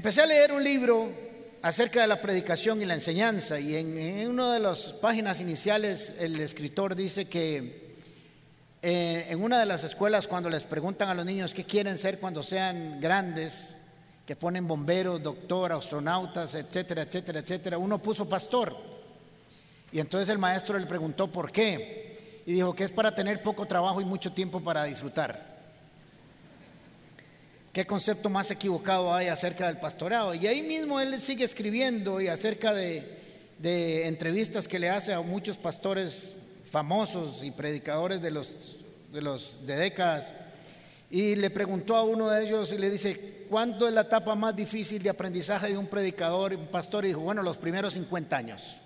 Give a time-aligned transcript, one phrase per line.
[0.00, 1.10] Empecé a leer un libro
[1.60, 6.40] acerca de la predicación y la enseñanza y en, una de las páginas iniciales el
[6.40, 7.98] escritor dice que
[8.80, 12.18] eh, en una de las escuelas cuando les preguntan a los niños qué quieren ser
[12.18, 13.74] cuando sean grandes,
[14.26, 18.74] que ponen bomberos, doctor, astronautas, etcétera, etcétera, etcétera, uno puso pastor.
[19.92, 23.66] Y entonces el maestro le preguntó por qué y dijo que es para tener poco
[23.66, 25.49] trabajo y mucho tiempo para disfrutar.
[27.72, 30.34] ¿Qué concepto más equivocado hay acerca del pastorado?
[30.34, 33.20] Y ahí mismo él sigue escribiendo y acerca de,
[34.08, 36.32] entrevistas que le hace a muchos pastores
[36.68, 38.76] famosos y predicadores de los,
[39.12, 40.32] de los décadas.
[41.12, 44.56] Y le preguntó a uno de ellos y le dice, ¿cuánto es la etapa más
[44.56, 47.04] difícil de aprendizaje de un predicador, un pastor?
[47.04, 48.80] Y dijo, bueno, los primeros 50 años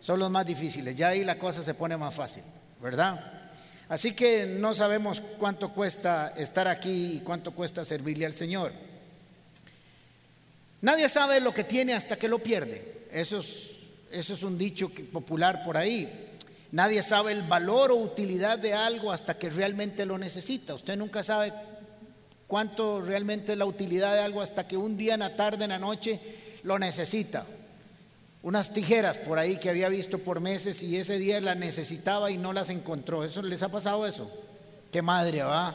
[0.00, 0.96] son los más difíciles.
[0.96, 2.42] Ya ahí la cosa se pone más fácil,
[2.80, 3.33] ¿verdad?
[3.88, 8.72] Así que no sabemos cuánto cuesta estar aquí y cuánto cuesta servirle al Señor.
[10.80, 13.06] Nadie sabe lo que tiene hasta que lo pierde.
[13.12, 13.70] Eso es,
[14.10, 16.30] eso es un dicho popular por ahí.
[16.72, 20.74] Nadie sabe el valor o utilidad de algo hasta que realmente lo necesita.
[20.74, 21.52] Usted nunca sabe
[22.46, 25.70] cuánto realmente es la utilidad de algo hasta que un día en la tarde, en
[25.70, 26.20] la noche,
[26.62, 27.46] lo necesita
[28.44, 32.36] unas tijeras por ahí que había visto por meses y ese día las necesitaba y
[32.36, 33.24] no las encontró.
[33.24, 34.30] ¿Eso les ha pasado eso?
[34.92, 35.74] Qué madre, va.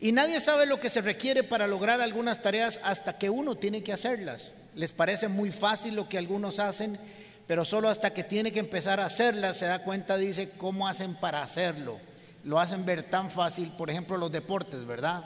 [0.00, 3.82] Y nadie sabe lo que se requiere para lograr algunas tareas hasta que uno tiene
[3.82, 4.52] que hacerlas.
[4.74, 6.98] Les parece muy fácil lo que algunos hacen,
[7.46, 11.14] pero solo hasta que tiene que empezar a hacerlas se da cuenta, dice, cómo hacen
[11.14, 12.00] para hacerlo.
[12.42, 15.22] Lo hacen ver tan fácil, por ejemplo, los deportes, ¿verdad?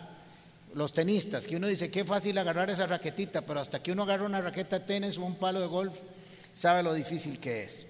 [0.76, 4.26] Los tenistas, que uno dice qué fácil agarrar esa raquetita, pero hasta que uno agarra
[4.26, 5.96] una raqueta de tenis o un palo de golf,
[6.54, 7.86] sabe lo difícil que es.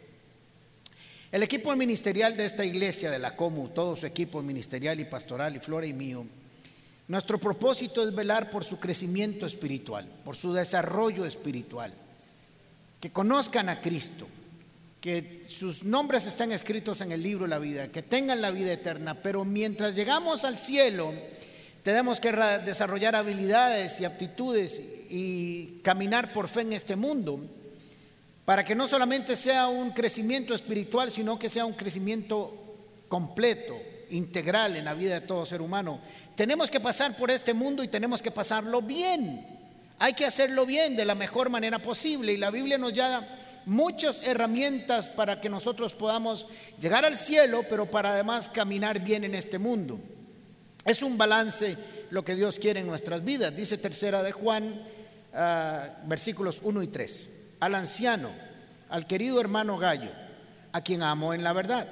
[1.33, 5.57] El equipo ministerial de esta iglesia, de la COMU, todo su equipo ministerial y pastoral,
[5.57, 6.25] y Flora y mío,
[7.09, 11.93] nuestro propósito es velar por su crecimiento espiritual, por su desarrollo espiritual,
[13.01, 14.29] que conozcan a Cristo,
[15.01, 18.73] que sus nombres estén escritos en el libro de la vida, que tengan la vida
[18.73, 21.13] eterna, pero mientras llegamos al cielo,
[21.87, 27.39] tenemos que desarrollar habilidades y aptitudes y caminar por fe en este mundo
[28.45, 32.53] para que no solamente sea un crecimiento espiritual, sino que sea un crecimiento
[33.07, 33.81] completo,
[34.11, 36.01] integral en la vida de todo ser humano.
[36.35, 39.47] Tenemos que pasar por este mundo y tenemos que pasarlo bien.
[40.01, 43.25] Hay que hacerlo bien de la mejor manera posible y la Biblia nos da
[43.65, 46.49] muchas herramientas para que nosotros podamos
[46.81, 50.01] llegar al cielo, pero para además caminar bien en este mundo.
[50.87, 51.77] Es un balance
[52.11, 53.55] lo que Dios quiere en nuestras vidas.
[53.55, 54.81] Dice tercera de Juan,
[55.35, 57.29] ah, versículos 1 y 3.
[57.59, 58.31] Al anciano,
[58.89, 60.11] al querido hermano Gallo,
[60.71, 61.89] a quien amo en la verdad.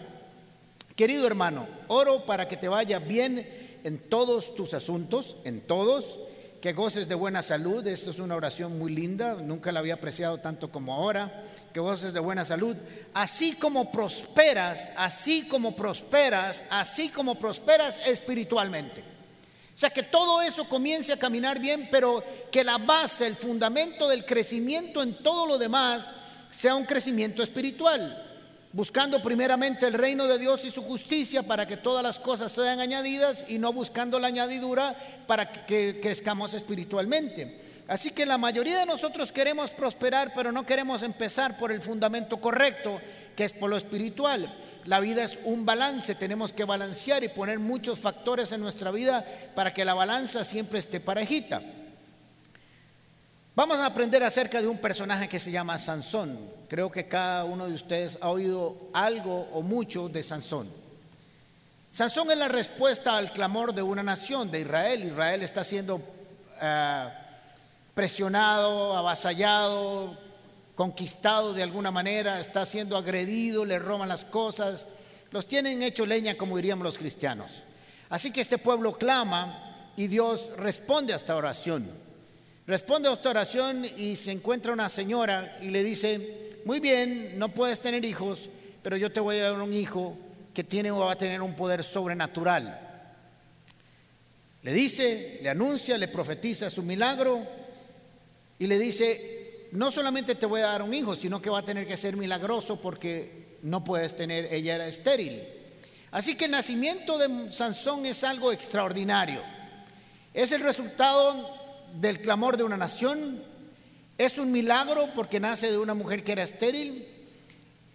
[0.95, 3.45] Querido hermano, oro para que te vaya bien
[3.83, 6.21] en todos tus asuntos, en todos,
[6.65, 7.87] que goces de buena salud.
[7.87, 11.45] Esto es una oración muy linda, nunca la había apreciado tanto como ahora.
[11.75, 12.75] Que goces de buena salud,
[13.13, 19.03] así como prosperas, así como prosperas, así como prosperas espiritualmente.
[19.03, 24.09] O sea, que todo eso comience a caminar bien, pero que la base, el fundamento
[24.09, 26.07] del crecimiento en todo lo demás
[26.51, 28.34] sea un crecimiento espiritual
[28.75, 32.81] buscando primeramente el reino de Dios y su justicia para que todas las cosas sean
[32.81, 34.97] añadidas y no buscando la añadidura
[35.29, 37.57] para que crezcamos espiritualmente.
[37.87, 42.39] Así que la mayoría de nosotros queremos prosperar, pero no queremos empezar por el fundamento
[42.39, 43.01] correcto,
[43.37, 44.53] que es por lo espiritual.
[44.87, 49.25] La vida es un balance, tenemos que balancear y poner muchos factores en nuestra vida
[49.55, 51.63] para que la balanza siempre esté parejita.
[53.57, 56.37] Vamos a aprender acerca de un personaje que se llama Sansón.
[56.69, 60.69] Creo que cada uno de ustedes ha oído algo o mucho de Sansón.
[61.93, 65.05] Sansón es la respuesta al clamor de una nación, de Israel.
[65.05, 66.03] Israel está siendo
[66.61, 67.09] eh,
[67.95, 70.19] presionado, avasallado,
[70.75, 74.89] conquistado de alguna manera, está siendo agredido, le roban las cosas,
[75.31, 77.63] los tienen hecho leña, como diríamos los cristianos.
[78.11, 82.04] Así que este pueblo clama y Dios responde a esta oración.
[82.67, 87.51] Responde a esta oración y se encuentra una señora y le dice, muy bien, no
[87.51, 88.49] puedes tener hijos,
[88.83, 90.17] pero yo te voy a dar un hijo
[90.55, 92.81] que tiene o va a tener un poder sobrenatural.
[94.63, 97.47] Le dice, le anuncia, le profetiza su milagro
[98.59, 101.65] y le dice, no solamente te voy a dar un hijo, sino que va a
[101.65, 105.43] tener que ser milagroso porque no puedes tener, ella era estéril.
[106.13, 109.43] Así que el nacimiento de Sansón es algo extraordinario.
[110.33, 111.64] Es el resultado
[112.01, 113.43] del clamor de una nación.
[114.19, 117.07] Es un milagro porque nace de una mujer que era estéril.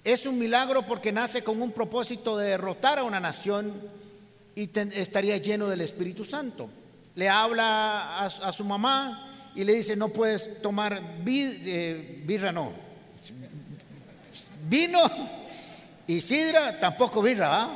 [0.03, 3.73] Es un milagro porque nace con un propósito de derrotar a una nación
[4.55, 6.69] y estaría lleno del Espíritu Santo.
[7.15, 12.71] Le habla a, su mamá y le dice, no puedes tomar eh, birra, no.
[14.69, 14.99] Vino
[16.07, 17.67] y sidra, tampoco birra.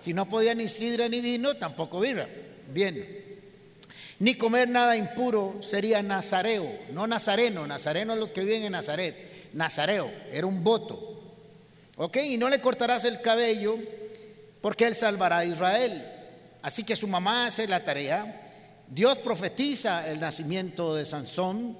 [0.00, 2.28] Si no podía ni sidra ni vino, tampoco birra.
[2.72, 3.21] Bien.
[4.22, 7.66] Ni comer nada impuro sería nazareo, no nazareno.
[7.66, 9.16] Nazareno los que viven en Nazaret.
[9.52, 10.96] Nazareo, era un voto.
[11.96, 12.18] ¿Ok?
[12.18, 13.76] Y no le cortarás el cabello
[14.60, 16.06] porque él salvará a Israel.
[16.62, 18.52] Así que su mamá hace la tarea.
[18.86, 21.76] Dios profetiza el nacimiento de Sansón.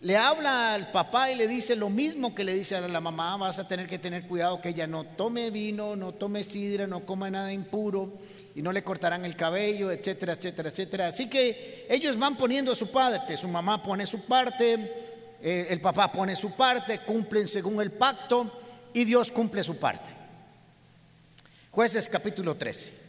[0.00, 3.36] Le habla al papá y le dice lo mismo que le dice a la mamá,
[3.36, 7.04] vas a tener que tener cuidado que ella no tome vino, no tome sidra, no
[7.04, 8.14] coma nada impuro
[8.54, 11.06] y no le cortarán el cabello, etcétera, etcétera, etcétera.
[11.08, 14.74] Así que ellos van poniendo su parte, su mamá pone su parte,
[15.42, 18.50] eh, el papá pone su parte, cumplen según el pacto
[18.92, 20.10] y Dios cumple su parte.
[21.70, 23.00] Jueces capítulo 13.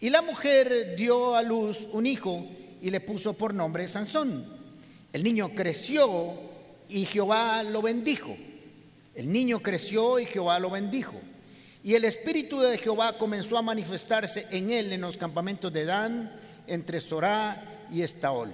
[0.00, 2.46] Y la mujer dio a luz un hijo
[2.80, 4.44] y le puso por nombre Sansón.
[5.12, 6.32] El niño creció
[6.88, 8.34] y Jehová lo bendijo.
[9.14, 11.20] El niño creció y Jehová lo bendijo.
[11.82, 16.30] Y el espíritu de Jehová comenzó a manifestarse en él en los campamentos de Dan,
[16.66, 18.50] entre Sorá y Estaol.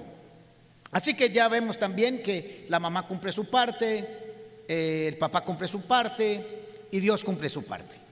[0.93, 4.07] Así que ya vemos también que la mamá cumple su parte,
[4.69, 8.07] eh, el papá cumple su parte y Dios cumple su parte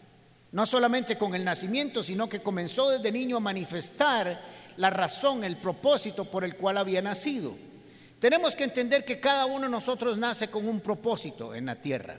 [0.55, 4.41] no solamente con el nacimiento, sino que comenzó desde niño a manifestar
[4.77, 7.57] la razón, el propósito por el cual había nacido.
[8.21, 12.17] Tenemos que entender que cada uno de nosotros nace con un propósito en la tierra.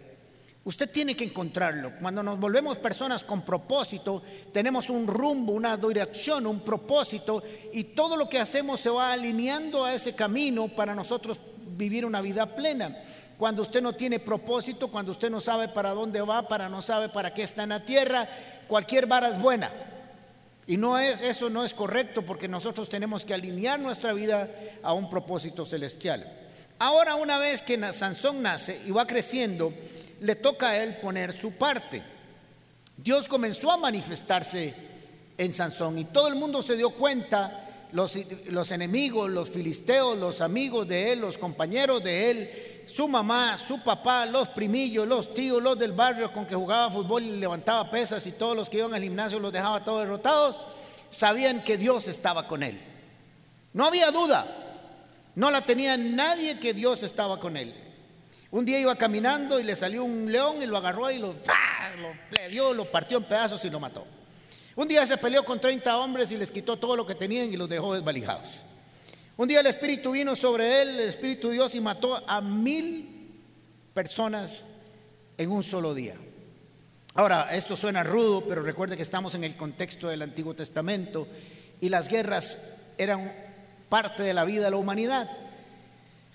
[0.65, 1.93] Usted tiene que encontrarlo.
[2.01, 4.21] Cuando nos volvemos personas con propósito,
[4.51, 9.85] tenemos un rumbo, una dirección, un propósito y todo lo que hacemos se va alineando
[9.85, 11.39] a ese camino para nosotros
[11.77, 12.95] vivir una vida plena
[13.37, 17.09] cuando usted no tiene propósito, cuando usted no sabe para dónde va, para no sabe
[17.09, 18.27] para qué está en la tierra,
[18.67, 19.69] cualquier vara es buena.
[20.67, 24.49] Y no es eso no es correcto porque nosotros tenemos que alinear nuestra vida
[24.81, 26.25] a un propósito celestial.
[26.79, 29.73] Ahora una vez que Sansón nace y va creciendo,
[30.25, 32.01] le toca a él poner su parte.
[32.97, 34.73] Dios comenzó a manifestarse
[35.37, 40.87] en Sansón y todo el mundo se dio cuenta los, enemigos, los filisteos, los amigos
[40.87, 45.77] de él, los compañeros de él, su mamá, su papá, los primillos, los tíos, los
[45.77, 49.01] del barrio con que jugaba fútbol y levantaba pesas y todos los que iban al
[49.01, 50.57] gimnasio los dejaba todos derrotados,
[51.09, 52.79] sabían que Dios estaba con él.
[53.73, 54.45] No había duda,
[55.35, 57.73] no la tenía nadie que Dios estaba con él.
[58.51, 62.49] Un día iba caminando y le salió un león y lo agarró y lo, lo
[62.49, 64.05] dio, lo partió en pedazos y lo mató.
[64.75, 67.57] Un día se peleó con 30 hombres y les quitó todo lo que tenían y
[67.57, 68.63] los dejó desvalijados.
[69.37, 73.41] Un día el Espíritu vino sobre él, el Espíritu Dios, y mató a mil
[73.93, 74.61] personas
[75.37, 76.15] en un solo día.
[77.13, 81.27] Ahora, esto suena rudo, pero recuerde que estamos en el contexto del Antiguo Testamento
[81.79, 82.57] y las guerras
[82.97, 83.33] eran
[83.87, 85.29] parte de la vida de la humanidad.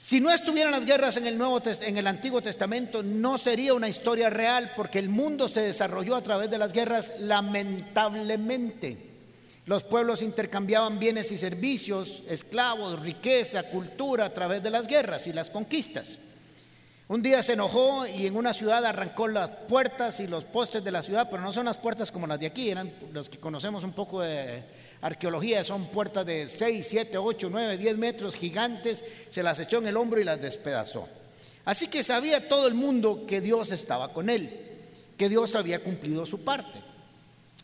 [0.02, 3.86] Si no estuvieran las guerras en el, Nuevo, en el Antiguo Testamento, no sería una
[3.86, 8.96] historia real porque el mundo se desarrolló a través de las guerras lamentablemente.
[9.66, 15.34] Los pueblos intercambiaban bienes y servicios, esclavos, riqueza, cultura a través de las guerras y
[15.34, 16.06] las conquistas.
[17.08, 20.92] Un día se enojó y en una ciudad arrancó las puertas y los postes de
[20.92, 23.84] la ciudad, pero no son las puertas como las de aquí, eran los que conocemos
[23.84, 24.64] un poco de
[25.00, 29.88] arqueología, son puertas de 6, 7, 8, 9, 10 metros gigantes, se las echó en
[29.88, 31.08] el hombro y las despedazó.
[31.64, 34.50] Así que sabía todo el mundo que Dios estaba con él,
[35.16, 36.80] que Dios había cumplido su parte,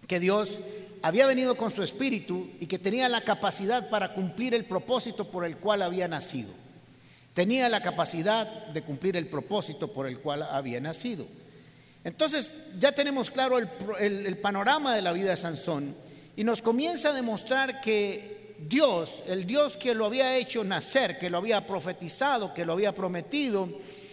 [0.06, 0.60] que Dios
[1.02, 5.44] había venido con su espíritu y que tenía la capacidad para cumplir el propósito por
[5.44, 6.50] el cual había nacido.
[7.34, 11.26] Tenía la capacidad de cumplir el propósito por el cual había nacido.
[12.02, 15.94] Entonces ya tenemos claro el, panorama de la vida de Sansón
[16.36, 21.30] y nos comienza a demostrar que Dios, el Dios que lo había hecho nacer, que
[21.30, 23.68] lo había profetizado, que lo había prometido,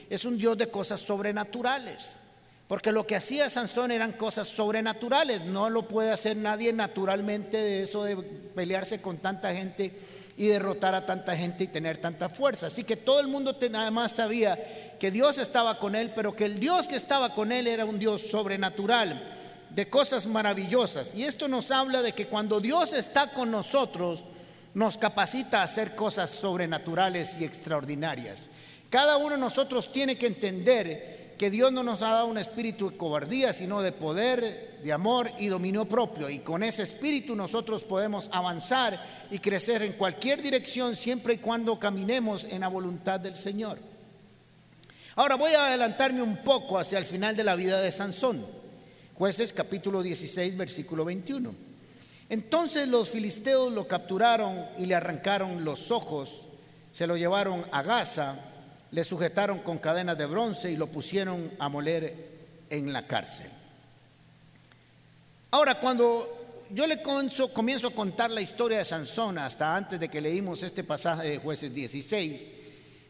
[0.09, 2.05] es un Dios de cosas sobrenaturales.
[2.67, 5.41] Porque lo que hacía Sansón eran cosas sobrenaturales.
[5.45, 9.93] No lo puede hacer nadie naturalmente de eso de pelearse con tanta gente
[10.37, 12.67] y derrotar a tanta gente y tener tanta fuerza.
[12.67, 14.57] Así que todo el mundo además sabía
[14.99, 17.99] que Dios estaba con él, pero que el Dios que estaba con él era un
[17.99, 19.21] Dios sobrenatural,
[19.75, 21.15] de cosas maravillosas.
[21.15, 24.23] Y esto nos habla de que cuando Dios está con nosotros,
[24.73, 28.43] nos capacita a hacer cosas sobrenaturales y extraordinarias.
[28.89, 32.91] Cada uno de nosotros tiene que entender que Dios no nos ha dado un espíritu
[32.91, 36.29] de cobardía, sino de poder, de amor y dominio propio.
[36.29, 41.79] Y con ese espíritu nosotros podemos avanzar y crecer en cualquier dirección siempre y cuando
[41.79, 43.79] caminemos en la voluntad del Señor.
[45.15, 48.62] Ahora voy a adelantarme un poco hacia el final de la vida de Sansón.
[49.17, 51.53] Jueces capítulo 16, versículo 21.
[52.29, 56.47] Entonces los filisteos lo capturaron y le arrancaron los ojos
[56.93, 58.39] se lo llevaron a Gaza,
[58.91, 62.15] le sujetaron con cadenas de bronce y lo pusieron a moler
[62.69, 63.49] en la cárcel.
[65.49, 70.07] Ahora, cuando yo le comienzo, comienzo, a contar la historia de Sansón, hasta antes de
[70.07, 72.45] que leímos este pasaje de jueces 16,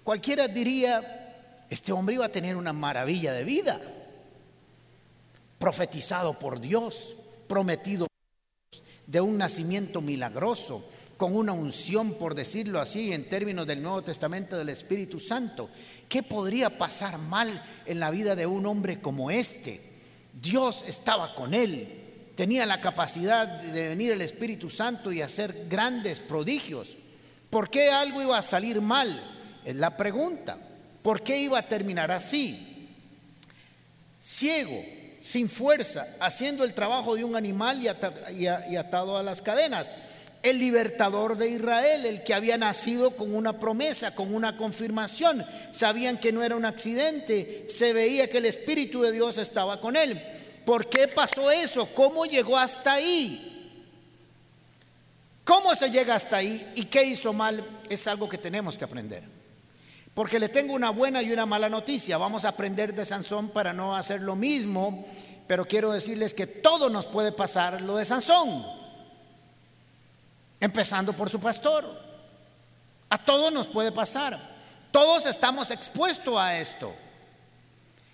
[0.01, 3.81] cualquiera diría, este hombre iba a tener una maravilla de vida,
[5.63, 7.15] profetizado por Dios,
[7.47, 8.05] prometido
[9.07, 14.57] de un nacimiento milagroso, con una unción, por decirlo así, en términos del Nuevo Testamento
[14.57, 15.69] del Espíritu Santo.
[16.09, 19.79] ¿Qué podría pasar mal en la vida de un hombre como este?
[20.33, 21.87] Dios estaba con él,
[22.35, 26.89] tenía la capacidad de venir el Espíritu Santo y hacer grandes prodigios.
[27.49, 29.07] ¿Por qué algo iba a salir mal?
[29.63, 30.57] Es la pregunta.
[31.01, 32.89] ¿Por qué iba a terminar así?
[34.21, 39.87] Ciego, sin fuerza, haciendo el trabajo de un animal y, atado a las cadenas
[40.43, 45.45] el libertador de Israel, el que había nacido con una promesa, con una confirmación.
[45.71, 49.95] Sabían que no era un accidente, se veía que el Espíritu de Dios estaba con
[49.95, 50.21] él.
[50.65, 51.87] ¿Por qué pasó eso?
[51.95, 53.71] ¿Cómo llegó hasta ahí?
[55.45, 57.63] ¿Cómo se llega hasta ahí y qué hizo mal?
[57.87, 59.23] Es algo que tenemos que aprender.
[60.13, 62.17] Porque le tengo una buena y una mala noticia.
[62.17, 65.05] Vamos a aprender de Sansón para no hacer lo mismo,
[65.47, 68.83] pero quiero decirles que todo nos puede pasar lo de Sansón
[70.63, 71.85] empezando por su pastor.
[73.09, 74.39] A todos nos puede pasar.
[74.91, 76.93] Todos estamos expuestos a esto.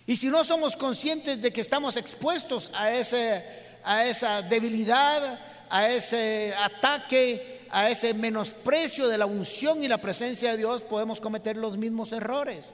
[0.08, 3.46] Y si no somos conscientes de que estamos expuestos a, ese,
[3.84, 5.40] a esa debilidad,
[5.70, 11.22] a ese ataque, a ese menosprecio de la unción y la presencia de Dios, podemos
[11.22, 12.66] cometer los mismos errores.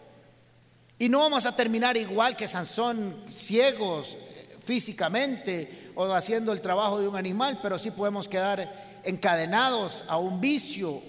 [0.98, 4.18] Y no vamos a terminar igual que Sansón, ciegos
[4.64, 10.40] físicamente o haciendo el trabajo de un animal, pero sí podemos quedar encadenados a un
[10.42, 11.02] vicio.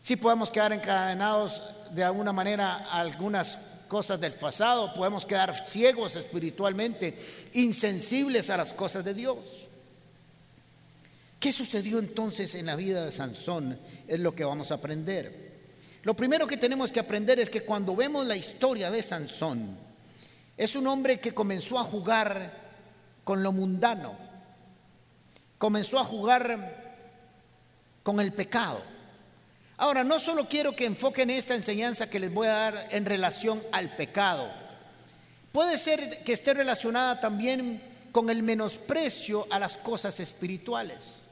[0.00, 3.58] Sí podemos quedar encadenados de alguna manera a algunas
[3.88, 7.18] cosas del pasado, podemos quedar ciegos espiritualmente,
[7.54, 9.67] insensibles a las cosas de Dios.
[11.40, 13.78] ¿Qué sucedió entonces en la vida de Sansón?
[14.06, 15.48] Es lo que vamos a aprender.
[16.02, 19.76] Lo primero que tenemos que aprender es que cuando vemos la historia de Sansón,
[20.56, 22.68] es un hombre que comenzó a jugar
[23.24, 24.28] con lo mundano
[25.58, 26.86] comenzó a jugar
[28.02, 28.80] con el pecado.
[29.76, 33.62] Ahora, no solo quiero que enfoquen esta enseñanza que les voy a dar en relación
[33.72, 34.48] al pecado,
[35.52, 41.24] puede ser que esté relacionada también con el menosprecio a las cosas espirituales.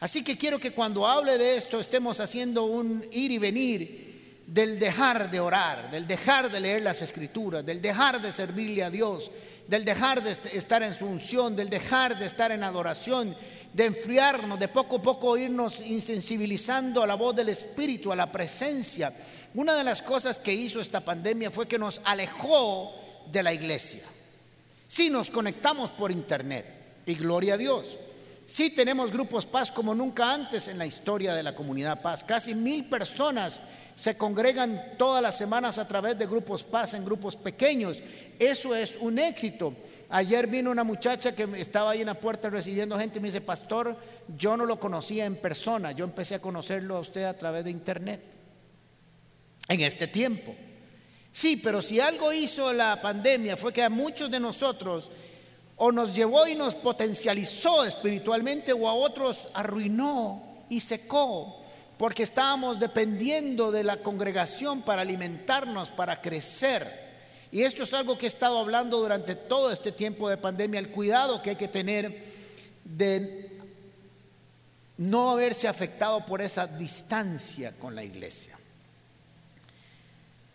[0.00, 4.06] Así que quiero que cuando hable de esto estemos haciendo un ir y venir
[4.46, 8.90] del dejar de orar, del dejar de leer las escrituras, del dejar de servirle a
[8.90, 9.30] Dios,
[9.66, 13.36] del dejar de estar en su unción, del dejar de estar en adoración,
[13.72, 18.30] de enfriarnos, de poco a poco irnos insensibilizando a la voz del Espíritu, a la
[18.30, 19.12] presencia.
[19.54, 22.92] Una de las cosas que hizo esta pandemia fue que nos alejó
[23.32, 24.04] de la iglesia.
[24.86, 26.66] Sí nos conectamos por internet
[27.04, 27.98] y gloria a Dios.
[28.46, 32.22] Sí tenemos grupos paz como nunca antes en la historia de la comunidad paz.
[32.22, 33.60] Casi mil personas
[33.96, 38.00] se congregan todas las semanas a través de grupos paz en grupos pequeños.
[38.38, 39.74] Eso es un éxito.
[40.10, 43.40] Ayer vino una muchacha que estaba ahí en la puerta recibiendo gente y me dice,
[43.40, 43.96] pastor,
[44.36, 47.70] yo no lo conocía en persona, yo empecé a conocerlo a usted a través de
[47.72, 48.20] internet.
[49.68, 50.54] En este tiempo.
[51.32, 55.10] Sí, pero si algo hizo la pandemia fue que a muchos de nosotros
[55.76, 61.62] o nos llevó y nos potencializó espiritualmente o a otros arruinó y secó
[61.98, 67.06] porque estábamos dependiendo de la congregación para alimentarnos, para crecer.
[67.50, 70.90] Y esto es algo que he estado hablando durante todo este tiempo de pandemia, el
[70.90, 72.14] cuidado que hay que tener
[72.84, 73.50] de
[74.98, 78.58] no haberse afectado por esa distancia con la iglesia.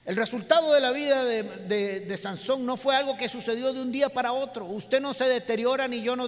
[0.03, 4.10] El resultado de la vida de, Sansón no fue algo que sucedió de un día
[4.10, 4.65] para otro.
[4.65, 6.27] Usted no se deteriora ni yo, no,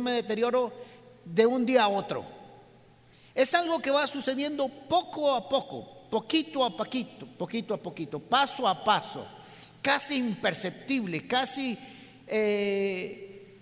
[0.00, 0.72] me deterioro
[1.24, 2.24] de un día a otro.
[3.34, 8.66] Es algo que va sucediendo poco a poco, poquito a poquito, poquito a poquito, paso
[8.66, 9.26] a paso,
[9.82, 11.76] casi imperceptible, casi
[12.26, 13.58] eh,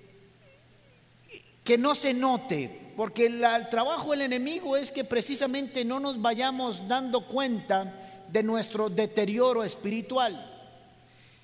[1.64, 6.20] que no se note, porque el, el trabajo del enemigo es que precisamente no nos
[6.20, 7.92] vayamos dando cuenta
[8.32, 10.48] de nuestro deterioro espiritual.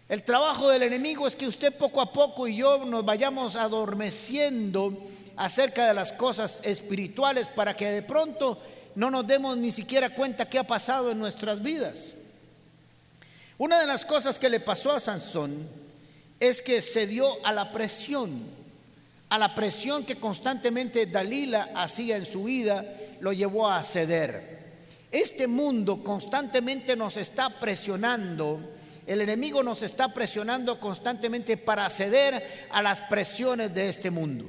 [0.09, 4.97] El trabajo del enemigo es que usted poco a poco y yo nos vayamos adormeciendo
[5.37, 8.59] acerca de las cosas espirituales para que de pronto
[8.95, 12.14] no nos demos ni siquiera cuenta qué ha pasado en nuestras vidas.
[13.59, 15.68] Una de las cosas que le pasó a Sansón
[16.40, 18.42] es que se dio a la presión,
[19.28, 22.85] a la presión que constantemente Dalila hacía en su vida,
[23.21, 24.58] lo llevó a ceder.
[25.11, 28.61] Este mundo constantemente nos está presionando,
[29.07, 34.45] el enemigo nos está presionando constantemente para ceder a las presiones de este mundo.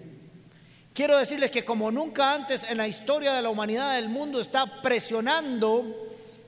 [0.94, 4.82] Quiero decirles que como nunca antes en la historia de la humanidad el mundo está
[4.82, 5.86] presionando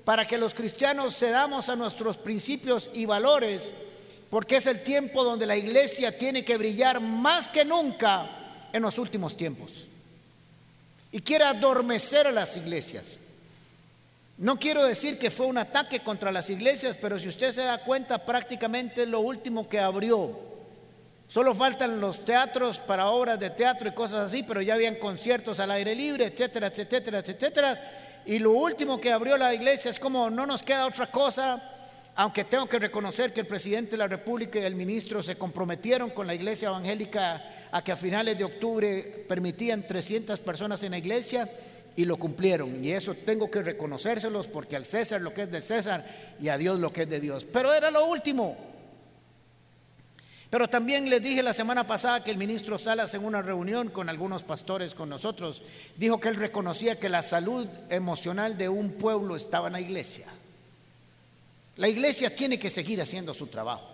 [0.04, 3.72] para que los cristianos cedamos a nuestros principios y valores,
[4.30, 8.30] porque es el tiempo donde la iglesia tiene que brillar más que nunca
[8.74, 9.86] en los últimos tiempos.
[11.14, 13.21] Y quiere adormecer a las iglesias.
[14.42, 17.78] No quiero decir que fue un ataque contra las iglesias, pero si usted se da
[17.78, 20.32] cuenta, prácticamente es lo último que abrió.
[21.28, 25.60] Solo faltan los teatros para obras de teatro y cosas así, pero ya habían conciertos
[25.60, 27.80] al aire libre, etcétera, etcétera, etcétera.
[28.26, 31.62] Y lo último que abrió la iglesia es como no nos queda otra cosa,
[32.16, 36.10] aunque tengo que reconocer que el presidente de la República y el ministro se comprometieron
[36.10, 37.42] con la iglesia evangélica
[37.72, 41.50] a que a finales de octubre permitían 300 personas en la iglesia
[41.96, 42.84] y lo cumplieron.
[42.84, 46.06] Y eso tengo que reconocérselos porque al César lo que es del César
[46.40, 47.46] y a Dios lo que es de Dios.
[47.46, 48.58] Pero era lo último.
[50.50, 54.10] Pero también les dije la semana pasada que el ministro Salas en una reunión con
[54.10, 55.62] algunos pastores con nosotros
[55.96, 60.26] dijo que él reconocía que la salud emocional de un pueblo estaba en la iglesia.
[61.82, 63.88] La iglesia tiene que seguir haciendo su trabajo.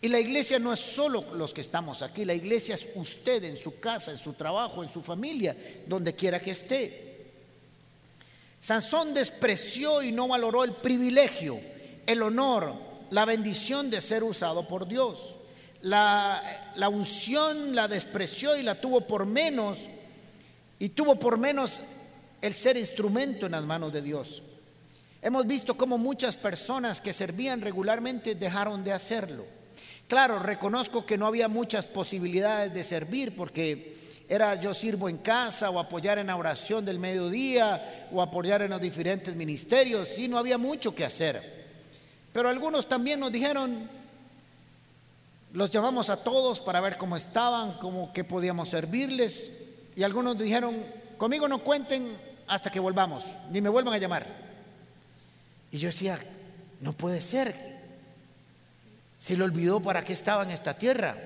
[0.00, 3.56] Y la iglesia no es solo los que estamos aquí, la iglesia es usted en
[3.56, 5.56] su casa, en su trabajo, en su familia,
[5.88, 7.32] donde quiera que esté.
[8.60, 11.60] Sansón despreció y no valoró el privilegio,
[12.06, 12.72] el honor,
[13.10, 15.34] la bendición de ser usado por Dios.
[15.80, 16.40] La,
[16.88, 19.78] unción la despreció y la tuvo por menos,
[20.78, 21.80] y tuvo por menos
[22.40, 24.44] el ser instrumento en las manos de Dios.
[25.20, 29.44] Hemos visto cómo muchas personas que servían regularmente dejaron de hacerlo.
[30.06, 33.96] Claro, reconozco que no había muchas posibilidades de servir porque
[34.28, 38.70] era yo sirvo en casa o apoyar en la oración del mediodía o apoyar en
[38.70, 40.08] los diferentes ministerios.
[40.08, 41.66] Sí, no había mucho que hacer.
[42.32, 43.88] Pero algunos también nos dijeron,
[45.52, 49.52] los llamamos a todos para ver cómo estaban, cómo que podíamos servirles.
[49.96, 50.76] Y algunos dijeron,
[51.16, 52.08] conmigo no cuenten
[52.46, 54.47] hasta que volvamos, ni me vuelvan a llamar.
[55.70, 56.18] Y yo decía,
[56.80, 57.54] no puede ser.
[59.18, 61.16] Se le olvidó para qué estaba en esta tierra.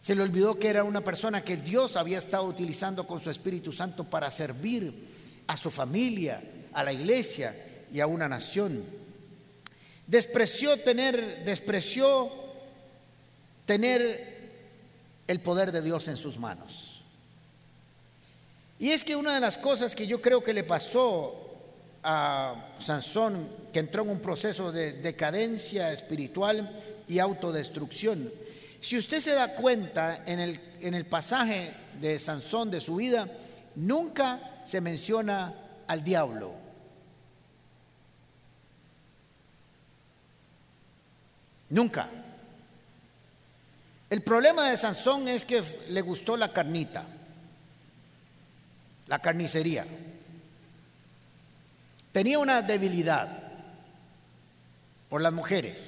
[0.00, 3.72] Se le olvidó que era una persona que Dios había estado utilizando con su Espíritu
[3.72, 4.92] Santo para servir
[5.46, 6.42] a su familia,
[6.72, 7.54] a la iglesia
[7.92, 8.84] y a una nación.
[10.06, 12.30] Despreció tener, despreció
[13.64, 14.32] tener
[15.28, 17.02] el poder de Dios en sus manos.
[18.80, 21.41] Y es que una de las cosas que yo creo que le pasó
[22.02, 26.70] a Sansón, que entró en un proceso de decadencia espiritual
[27.08, 28.30] y autodestrucción,
[28.80, 33.28] si usted se da cuenta en el, en el pasaje de Sansón de su vida,
[33.76, 35.54] nunca se menciona
[35.86, 36.52] al diablo.
[41.70, 42.08] Nunca.
[44.10, 47.06] El problema de Sansón es que le gustó la carnita,
[49.06, 49.86] la carnicería.
[52.12, 53.28] Tenía una debilidad
[55.08, 55.78] por las mujeres.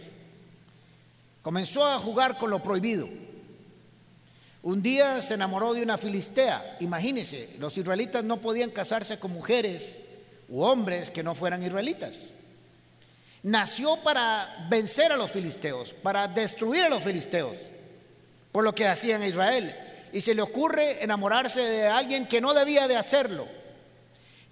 [1.42, 3.06] Comenzó a jugar con lo prohibido.
[4.62, 6.78] Un día se enamoró de una filistea.
[6.80, 9.96] Imagínense, los israelitas no podían casarse con mujeres
[10.48, 12.14] u hombres que no fueran israelitas.
[13.42, 17.58] Nació para vencer a los filisteos, para destruir a los filisteos,
[18.52, 19.74] por lo que hacían Israel.
[20.14, 23.46] Y se le ocurre enamorarse de alguien que no debía de hacerlo.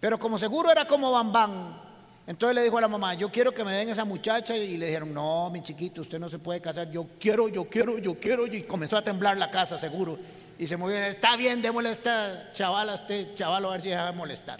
[0.02, 1.80] Pero como seguro era como Bambán,
[2.26, 4.86] entonces le dijo a la mamá, yo quiero que me den esa muchacha y le
[4.86, 8.48] dijeron, no, mi chiquito, usted no se puede casar, yo quiero, yo quiero, yo quiero,
[8.48, 10.18] y comenzó a temblar la casa seguro.
[10.58, 13.90] Y se movió, está bien, démosle a esta chavala, a este chaval a ver si
[13.90, 14.58] deja de molestar.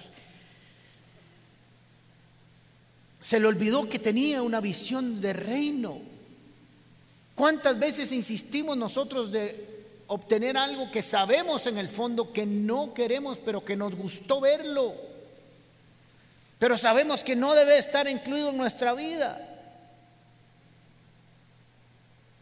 [3.21, 5.99] Se le olvidó que tenía una visión de reino.
[7.35, 13.39] ¿Cuántas veces insistimos nosotros de obtener algo que sabemos en el fondo que no queremos,
[13.45, 15.11] pero que nos gustó verlo?
[16.63, 19.37] Pero sabemos que no debe estar incluido en nuestra vida.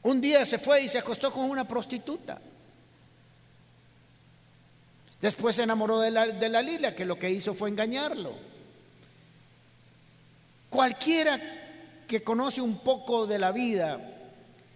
[0.03, 2.39] Un día se fue y se acostó con una prostituta.
[5.23, 8.35] Después se enamoró de la, de la Lila, que lo que hizo fue engañarlo.
[10.69, 11.41] Cualquiera
[12.07, 13.99] que conoce un poco de la vida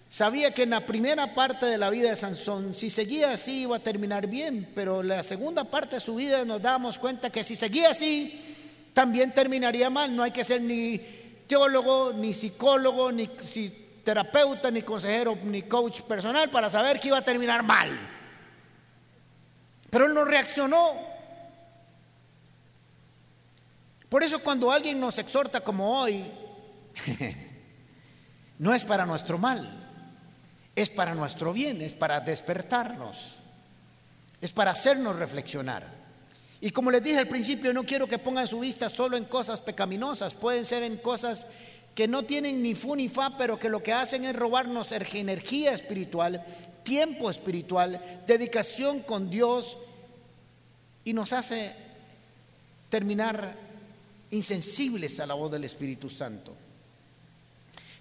[0.09, 3.77] sabía que en la primera parte de la vida de Sansón, si seguía así iba
[3.77, 7.57] a terminar bien, pero la segunda parte de su vida nos damos cuenta que si
[7.57, 8.41] seguía así
[8.95, 10.17] también terminaría mal.
[10.17, 10.99] No hay que ser ni
[11.47, 13.29] teólogo, ni psicólogo, ni
[14.03, 17.91] terapeuta, ni consejero, ni coach personal para saber que iba a terminar mal.
[19.91, 20.93] Pero él no reaccionó.
[24.09, 26.25] Por eso cuando alguien nos exhorta como hoy,
[28.59, 29.91] no es para nuestro mal,
[30.77, 33.39] es para nuestro bien, es para despertarnos,
[34.41, 36.04] es para hacernos reflexionar.
[36.65, 39.61] Y como les dije al principio, no quiero que pongan su vista solo en cosas
[39.61, 41.47] pecaminosas, pueden ser en cosas
[41.95, 45.75] que no tienen ni fu ni fa, pero que lo que hacen es robarnos energía
[45.75, 46.43] espiritual,
[46.83, 49.77] tiempo espiritual, dedicación con Dios
[51.05, 51.71] y nos hace
[52.89, 53.55] terminar
[54.31, 56.57] insensibles a la voz del Espíritu Santo.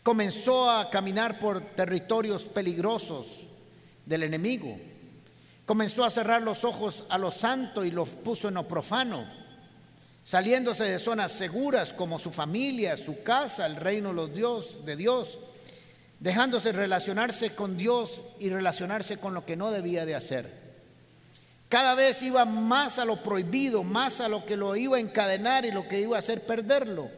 [0.03, 3.41] Comenzó a caminar por territorios peligrosos
[4.05, 4.92] del enemigo.
[5.65, 9.43] Comenzó a cerrar los ojos a lo santo y los puso en lo profano
[10.23, 15.37] saliéndose de zonas seguras como su familia, su casa, el reino de Dios, de Dios,
[16.19, 20.63] dejándose relacionarse con Dios y relacionarse con lo que no debía de hacer.
[21.67, 25.65] Cada vez iba más a lo prohibido, más a lo que lo iba a encadenar
[25.65, 27.09] y lo que iba a hacer perderlo.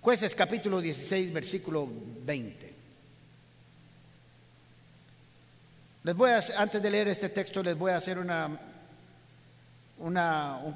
[0.00, 1.88] Jueces capítulo 16, versículo
[2.24, 2.75] 20.
[6.06, 8.28] Les voy a, antes de leer este texto, les voy a hacer un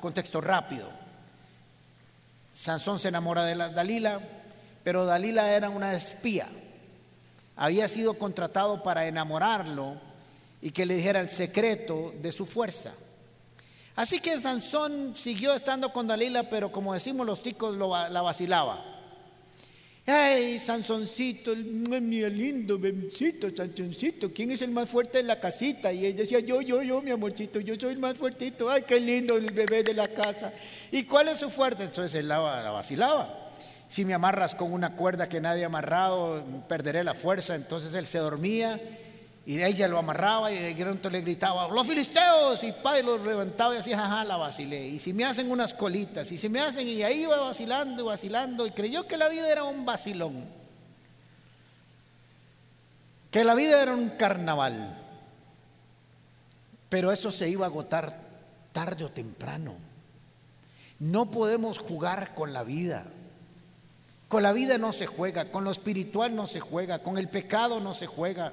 [0.00, 0.88] contexto rápido.
[2.52, 4.20] Sansón se enamora de Dalila,
[4.82, 6.48] pero Dalila era una espía.
[7.54, 9.94] Había sido contratado para enamorarlo
[10.60, 12.90] y que le dijera el secreto de su fuerza.
[13.94, 18.82] Así que Sansón siguió estando con Dalila, pero como decimos los ticos, la vacilaba.
[20.06, 25.92] Ay, Sansoncito, mi lindo, bebecito, Sansoncito, ¿quién es el más fuerte de la casita?
[25.92, 28.70] Y ella decía, yo, yo, yo, mi amorcito, yo soy el más fuertito.
[28.70, 30.52] Ay, qué lindo el bebé de la casa.
[30.90, 31.84] ¿Y cuál es su fuerte?
[31.84, 33.50] Entonces él la vacilaba.
[33.88, 37.54] Si me amarras con una cuerda que nadie ha amarrado, perderé la fuerza.
[37.54, 38.80] Entonces él se dormía
[39.46, 43.74] y ella lo amarraba y de pronto le gritaba, los filisteos, y padre los levantaba
[43.74, 44.86] y así, jaja, la vacilé.
[44.86, 48.06] Y si me hacen unas colitas, y si me hacen, y ahí iba vacilando y
[48.06, 50.44] vacilando, y creyó que la vida era un vacilón,
[53.30, 54.98] que la vida era un carnaval.
[56.88, 58.20] Pero eso se iba a agotar
[58.72, 59.74] tarde o temprano.
[60.98, 63.04] No podemos jugar con la vida.
[64.28, 67.80] Con la vida no se juega, con lo espiritual no se juega, con el pecado
[67.80, 68.52] no se juega.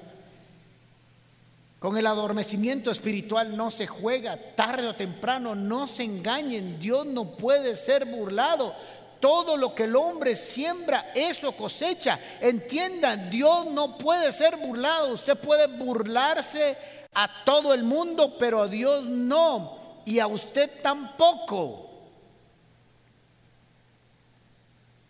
[1.78, 7.24] Con el adormecimiento espiritual no se juega, tarde o temprano, no se engañen, Dios no
[7.24, 8.74] puede ser burlado.
[9.20, 12.18] Todo lo que el hombre siembra, eso cosecha.
[12.40, 15.12] Entiendan, Dios no puede ser burlado.
[15.12, 16.76] Usted puede burlarse
[17.14, 19.76] a todo el mundo, pero a Dios no.
[20.04, 21.88] Y a usted tampoco.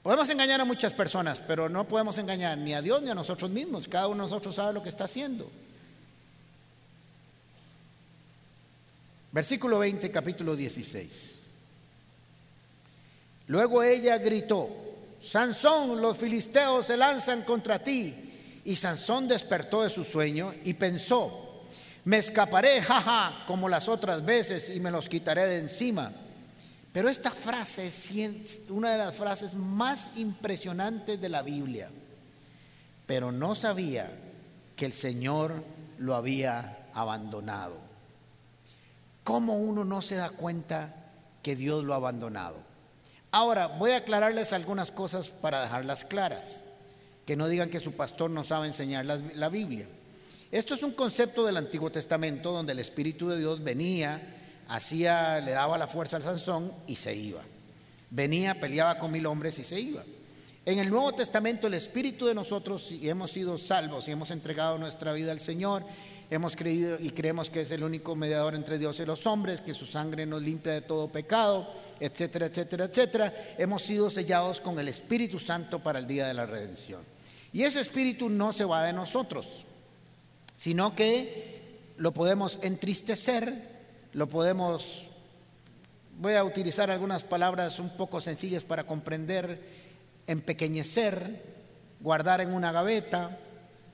[0.02, 3.50] Podemos engañar a muchas personas, pero no podemos engañar ni a Dios ni a nosotros
[3.50, 3.88] mismos.
[3.88, 5.50] Cada uno de nosotros sabe lo que está haciendo.
[9.30, 11.34] Versículo 20, capítulo 16.
[13.48, 14.68] Luego ella gritó,
[15.20, 18.14] Sansón, los filisteos se lanzan contra ti.
[18.64, 21.62] Y Sansón despertó de su sueño y pensó,
[22.04, 26.12] me escaparé, jaja, como las otras veces y me los quitaré de encima.
[26.92, 31.90] Pero esta frase es una de las frases más impresionantes de la Biblia.
[33.06, 34.10] Pero no sabía
[34.76, 35.62] que el Señor
[35.98, 37.78] lo había abandonado.
[39.28, 40.94] ¿Cómo uno no se da cuenta
[41.42, 42.56] que Dios lo ha abandonado?
[43.30, 46.62] Ahora, voy a aclararles algunas cosas para dejarlas claras.
[47.26, 49.86] Que no digan que su pastor no sabe enseñar la, Biblia.
[50.50, 54.18] Esto es un concepto del Antiguo Testamento donde el Espíritu de Dios venía,
[54.66, 57.42] hacía, le daba la fuerza al Sansón y se iba.
[58.08, 60.02] Venía, peleaba con mil hombres y se iba.
[60.64, 64.78] En el Nuevo Testamento el Espíritu de nosotros, si hemos sido salvos y hemos entregado
[64.78, 65.84] nuestra vida al Señor
[66.30, 69.72] Hemos creído y creemos que es el único mediador entre Dios y los hombres, que
[69.72, 71.66] su sangre nos limpia de todo pecado,
[72.00, 73.34] etcétera, etcétera, etcétera.
[73.56, 77.00] Hemos sido sellados con el Espíritu Santo para el día de la redención.
[77.50, 79.64] Y ese Espíritu no se va de nosotros,
[80.54, 83.54] sino que lo podemos entristecer,
[84.12, 85.04] lo podemos,
[86.18, 89.58] voy a utilizar algunas palabras un poco sencillas para comprender,
[90.26, 91.42] empequeñecer,
[92.00, 93.38] guardar en una gaveta,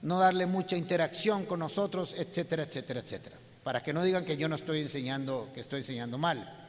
[0.04, 3.36] no darle mucha interacción con nosotros, etcétera, etcétera, etcétera.
[3.62, 6.68] Para que no digan que yo no estoy enseñando, que estoy enseñando mal,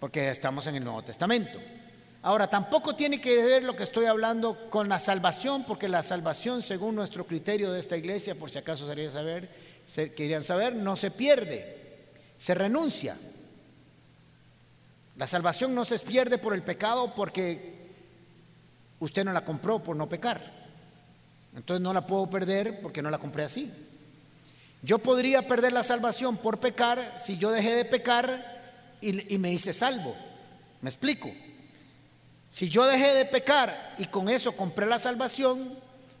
[0.00, 1.58] porque estamos en el Nuevo Testamento.
[2.22, 6.62] Ahora, tampoco tiene que ver lo que estoy hablando con la salvación, porque la salvación,
[6.62, 9.50] según nuestro criterio de esta iglesia, por si acaso querían saber,
[10.16, 13.18] querían saber, no se pierde, se renuncia.
[15.16, 17.92] La salvación no se pierde por el pecado porque
[18.98, 20.65] usted no la compró por no pecar.
[21.56, 23.72] Entonces no la puedo perder porque no la compré así.
[24.82, 28.54] Yo podría perder la salvación por pecar si yo dejé de pecar
[29.00, 30.14] y, me hice salvo.
[30.82, 31.30] Me explico.
[32.50, 35.76] Si yo dejé de pecar y con eso compré la salvación,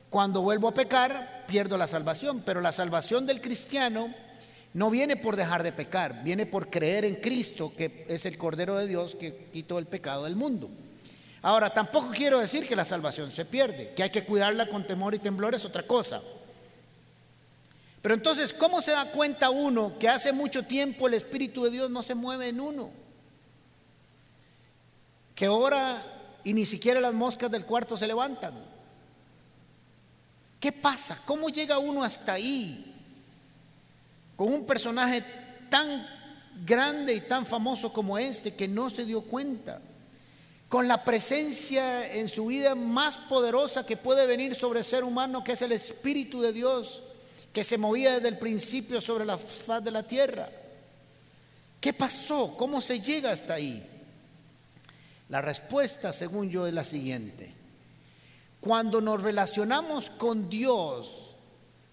[0.08, 2.42] cuando vuelvo a pecar pierdo la salvación.
[2.44, 4.12] Pero la salvación del cristiano
[4.72, 8.76] no viene por dejar de pecar, viene por creer en Cristo, que es el Cordero
[8.76, 10.70] de Dios que quitó el pecado del mundo.
[11.42, 15.14] Ahora, tampoco quiero decir que la salvación se pierde, que hay que cuidarla con temor
[15.14, 16.20] y temblor es otra cosa.
[18.02, 21.90] Pero entonces, ¿cómo se da cuenta uno que hace mucho tiempo el Espíritu de Dios
[21.90, 22.90] no se mueve en uno?
[25.34, 26.02] Que ora
[26.44, 28.54] y ni siquiera las moscas del cuarto se levantan.
[30.60, 31.20] ¿Qué pasa?
[31.24, 32.94] ¿Cómo llega uno hasta ahí?
[34.36, 35.22] Con un personaje
[35.68, 36.06] tan
[36.64, 39.80] grande y tan famoso como este que no se dio cuenta.
[40.68, 45.44] Con la presencia en su vida más poderosa que puede venir sobre el ser humano,
[45.44, 47.02] que es el Espíritu de Dios,
[47.52, 50.48] que se movía desde el principio sobre la faz de la tierra.
[51.80, 52.56] ¿Qué pasó?
[52.56, 53.86] ¿Cómo se llega hasta ahí?
[55.28, 57.54] La respuesta, según yo, es la siguiente.
[58.60, 61.34] Cuando nos relacionamos con Dios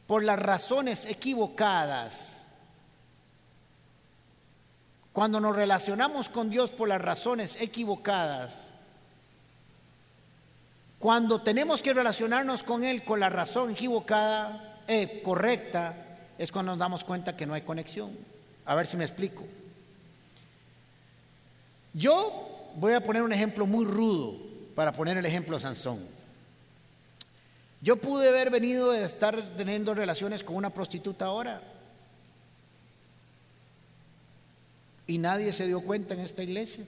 [0.07, 2.32] por las razones equivocadas,
[5.13, 8.67] cuando nos relacionamos con Dios por las razones equivocadas,
[10.97, 15.95] cuando tenemos que relacionarnos con Él con la razón equivocada, eh, correcta,
[16.37, 18.11] es cuando nos damos cuenta que no hay conexión.
[18.65, 19.43] A ver si me explico.
[21.93, 24.35] Yo voy a poner un ejemplo muy rudo
[24.73, 25.99] para poner el ejemplo de Sansón.
[27.81, 31.61] Yo pude haber venido de estar teniendo relaciones con una prostituta ahora.
[35.07, 36.85] Y nadie se dio cuenta en esta iglesia.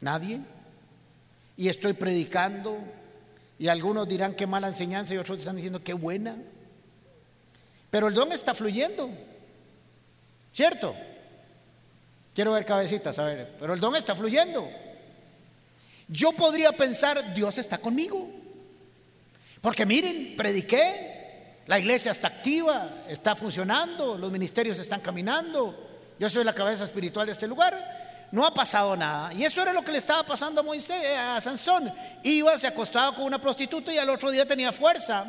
[0.00, 0.40] Nadie.
[1.56, 2.78] Y estoy predicando.
[3.58, 6.36] Y algunos dirán qué mala enseñanza y otros están diciendo qué buena.
[7.90, 9.10] Pero el don está fluyendo.
[10.52, 10.94] ¿Cierto?
[12.34, 14.68] Quiero ver cabecitas, a ver, pero el don está fluyendo.
[16.06, 18.30] Yo podría pensar, Dios está conmigo.
[19.60, 21.17] Porque miren, prediqué,
[21.68, 25.74] la iglesia está activa, está funcionando, los ministerios están caminando,
[26.18, 27.78] yo soy la cabeza espiritual de este lugar.
[28.32, 29.34] No ha pasado nada.
[29.34, 31.92] Y eso era lo que le estaba pasando a Moisés, a Sansón.
[32.22, 35.26] Iba, se acostaba con una prostituta y al otro día tenía fuerza.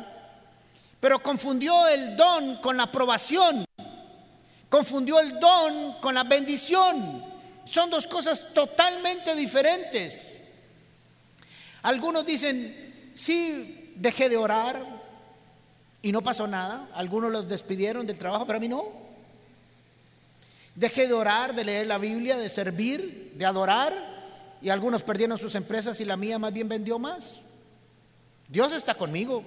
[0.98, 3.66] Pero confundió el don con la aprobación.
[4.70, 7.22] Confundió el don con la bendición.
[7.66, 10.18] Son dos cosas totalmente diferentes.
[11.82, 14.99] Algunos dicen, sí, dejé de orar
[16.02, 16.88] y no pasó nada.
[16.94, 18.84] Algunos los despidieron del trabajo, pero a mí no.
[20.74, 23.92] Dejé de orar, de leer la Biblia, de servir, de adorar,
[24.62, 27.40] y algunos perdieron sus empresas y la mía más bien vendió más.
[28.48, 29.42] Dios está conmigo.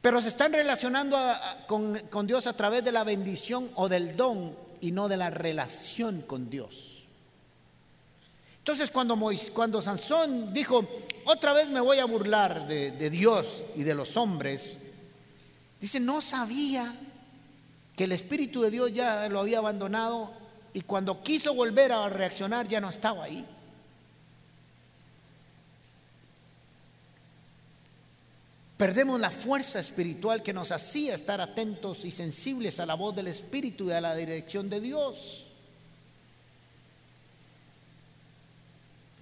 [0.00, 1.18] Pero se están relacionando
[1.66, 5.30] con, con Dios a través de la bendición o del don y no de la
[5.30, 6.87] relación con Dios.
[8.68, 9.18] Entonces cuando,
[9.54, 10.86] cuando Sansón dijo,
[11.24, 14.76] otra vez me voy a burlar de, de, Dios y de los hombres,
[15.80, 16.94] dice, no sabía
[17.96, 20.30] que el Espíritu de Dios ya lo había abandonado
[20.74, 23.42] y cuando quiso volver a reaccionar ya no estaba ahí.
[28.76, 33.28] Perdemos la fuerza espiritual que nos hacía estar atentos y sensibles a la voz del
[33.28, 35.47] Espíritu y a la dirección de Dios.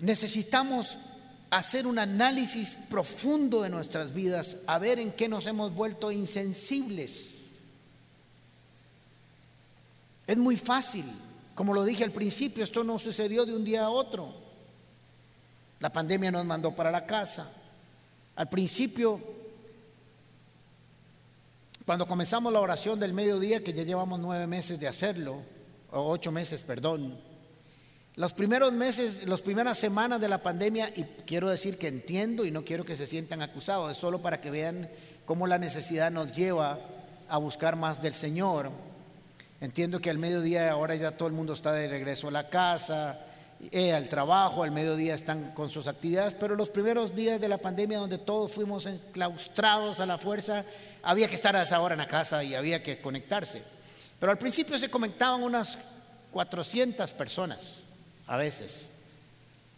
[0.01, 0.99] Necesitamos
[1.51, 7.35] hacer un análisis profundo de nuestras vidas, a ver en qué nos hemos vuelto insensibles.
[10.27, 11.05] Es muy fácil,
[11.55, 14.35] como lo dije al principio, esto no sucedió de un día a otro.
[15.81, 17.51] La pandemia nos mandó para la casa.
[18.35, 19.37] Al principio
[21.87, 25.41] cuando comenzamos la oración del mediodía, que ya llevamos nueve meses de hacerlo,
[25.93, 27.17] o ocho meses, perdón,
[28.17, 32.51] los primeros meses, las primeras semanas de la pandemia, y quiero decir que entiendo y
[32.51, 34.89] no quiero que se sientan acusados, es solo para que vean
[35.27, 36.81] cómo la necesidad nos lleva
[37.29, 38.71] a buscar más del Señor.
[39.61, 43.21] Entiendo que al mediodía ahora ya todo el mundo está de regreso a la casa,
[43.71, 47.59] eh, al trabajo, al mediodía están con sus actividades, pero los primeros días de la
[47.59, 50.65] pandemia donde todos fuimos enclaustrados a la fuerza,
[51.03, 53.63] había que estar a esa hora en la casa y había que conectarse.
[54.19, 55.77] Pero al principio se conectaban unas
[56.33, 57.86] 400 personas,
[58.27, 58.91] a veces,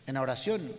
[0.06, 0.72] en oración.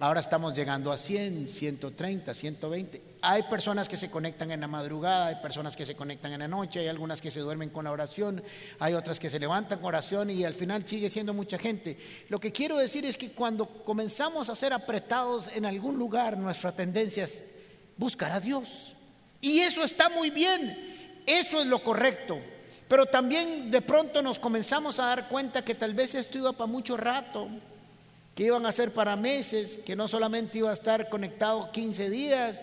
[0.00, 3.02] Ahora estamos llegando a 100, 130, 120.
[3.20, 6.46] Hay personas que se conectan en la madrugada, hay personas que se conectan en la
[6.46, 8.40] noche, hay algunas que se duermen con la oración,
[8.78, 11.98] hay otras que se levantan con oración y al final sigue siendo mucha gente.
[12.28, 16.70] Lo que quiero decir es que cuando comenzamos a ser apretados en algún lugar, nuestra
[16.70, 17.42] tendencia es
[17.96, 18.94] buscar a Dios.
[19.40, 20.76] Y eso está muy bien,
[21.26, 22.38] eso es lo correcto.
[22.88, 26.66] Pero también de pronto nos comenzamos a dar cuenta que tal vez esto iba para
[26.66, 27.48] mucho rato,
[28.34, 32.62] que iban a ser para meses, que no solamente iba a estar conectado 15 días,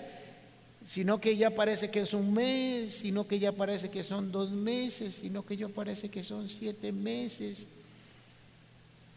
[0.84, 4.50] sino que ya parece que es un mes, sino que ya parece que son dos
[4.50, 7.68] meses, sino que ya parece que son siete meses.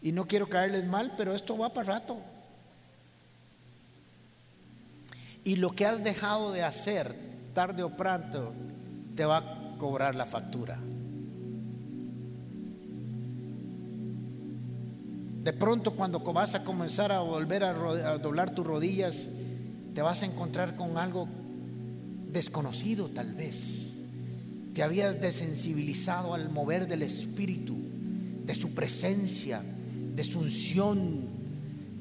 [0.03, 2.19] Y no quiero caerles mal, pero esto va para rato.
[5.45, 7.15] Y lo que has dejado de hacer,
[7.55, 8.53] tarde o pronto,
[9.17, 10.79] te va a cobrar la factura.
[15.43, 17.73] De pronto cuando vas a comenzar a volver a,
[18.19, 19.29] doblar tus rodillas,
[19.95, 21.29] te vas a encontrar con algo
[22.33, 23.91] desconocido tal vez.
[24.75, 27.77] Te habías desensibilizado al mover del Espíritu,
[28.45, 29.63] de su presencia,
[30.15, 31.21] de su unción,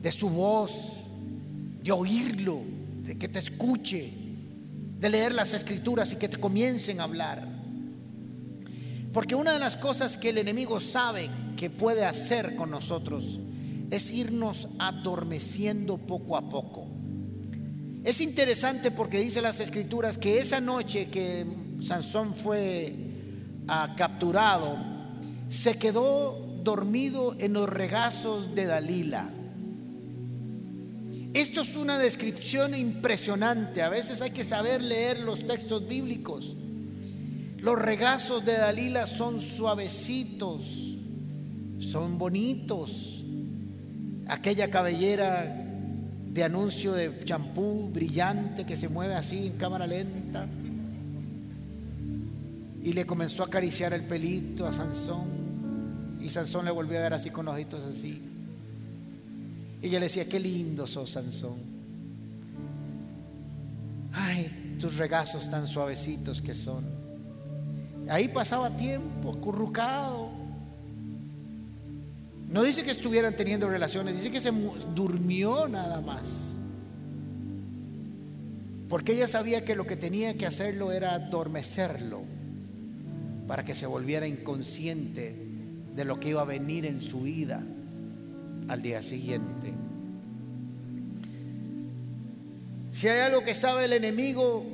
[0.02, 0.93] de su voz,
[1.84, 2.62] de oírlo,
[3.04, 4.12] de que te escuche,
[5.00, 7.47] de leer las escrituras y que te comiencen a hablar.
[9.13, 13.39] Porque una de las cosas que el enemigo sabe que puede hacer con nosotros
[13.91, 16.87] es irnos adormeciendo poco a poco.
[18.05, 21.45] Es interesante porque dice las escrituras que esa noche que
[21.83, 22.93] Sansón fue
[23.67, 24.77] ah, capturado,
[25.49, 29.29] se quedó dormido en los regazos de Dalila.
[31.33, 33.81] Esto es una descripción impresionante.
[33.81, 36.55] A veces hay que saber leer los textos bíblicos.
[37.59, 40.87] Los regazos de Dalila son suavecitos,
[41.79, 43.23] son bonitos.
[44.27, 45.65] Aquella cabellera
[46.33, 50.47] de anuncio de champú brillante que se mueve así en cámara lenta.
[52.83, 56.17] Y le comenzó a acariciar el pelito a Sansón.
[56.19, 58.21] Y Sansón le volvió a ver así con los ojitos así.
[59.81, 61.57] Y ella le decía, qué lindo sos, Sansón.
[64.13, 66.85] Ay, tus regazos tan suavecitos que son.
[68.09, 70.46] Ahí pasaba tiempo, acurrucado.
[72.49, 74.51] No dice que estuvieran teniendo relaciones, dice que se
[74.95, 76.23] durmió nada más.
[78.88, 82.21] Porque ella sabía que lo que tenía que hacerlo era adormecerlo
[83.47, 85.36] para que se volviera inconsciente
[85.93, 87.62] de lo que iba a venir en su vida
[88.69, 89.73] al día siguiente.
[92.91, 94.65] Si hay algo que sabe el enemigo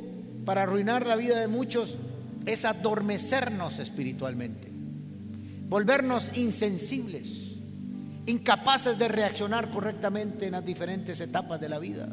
[0.45, 1.95] para arruinar la vida de muchos,
[2.45, 4.67] es adormecernos espiritualmente,
[5.69, 7.42] volvernos insensibles
[8.25, 12.07] incapaces de reaccionar correctamente en las diferentes etapas de la vida.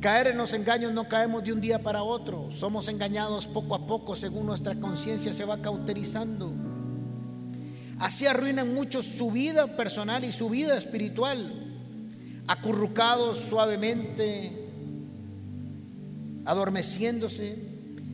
[0.00, 3.86] Caer en los engaños no caemos de un día para otro, somos engañados poco a
[3.86, 6.52] poco según nuestra conciencia se va cauterizando.
[7.98, 11.50] Así arruinan muchos su vida personal y su vida espiritual,
[12.46, 14.52] acurrucados suavemente,
[16.44, 17.56] adormeciéndose,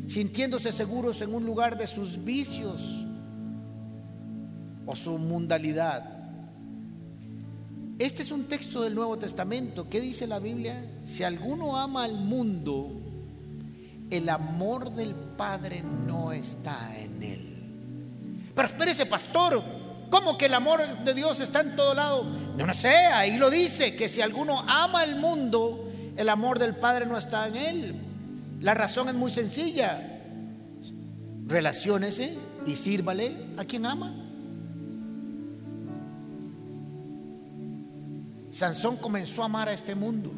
[0.07, 3.00] sintiéndose seguros en un lugar de sus vicios
[4.87, 6.21] o su mundalidad.
[7.99, 9.88] Este es un texto del Nuevo Testamento.
[9.90, 10.83] ¿Qué dice la Biblia?
[11.05, 12.90] Si alguno ama al mundo,
[14.11, 17.51] el amor del Padre no está en él.
[18.55, 19.62] Pero espérese, pastor,
[20.11, 22.25] ¿cómo que el amor de Dios está en todo lado?
[22.57, 26.77] No, no sé, ahí lo dice, que si alguno ama al mundo, el amor del
[26.77, 27.95] Padre no está en él.
[28.61, 30.21] La razón es muy sencilla.
[31.47, 32.35] Relaciónese
[32.66, 34.14] y sírvale a quien ama.
[38.61, 40.31] Sansón comenzó a amar a este mundo,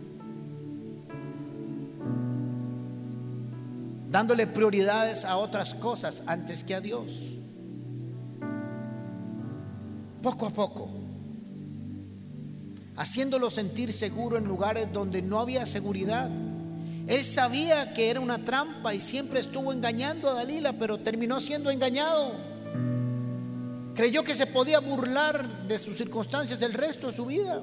[4.09, 7.11] dándole prioridades a otras cosas antes que a Dios.
[10.23, 10.89] Poco a poco,
[12.97, 16.31] haciéndolo sentir seguro en lugares donde no había seguridad.
[17.09, 21.71] Él sabía que era una trampa y siempre estuvo engañando a Dalila, pero terminó siendo
[21.71, 22.35] engañado.
[23.97, 27.61] Creyó que se podía burlar de sus circunstancias el resto de su vida.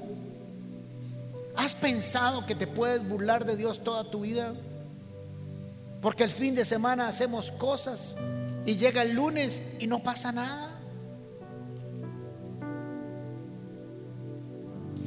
[1.55, 4.53] ¿Has pensado que te puedes burlar de Dios toda tu vida?
[6.01, 8.15] Porque el fin de semana hacemos cosas
[8.65, 10.79] y llega el lunes y no pasa nada.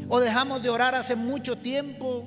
[0.09, 2.24] O dejamos de orar hace mucho tiempo.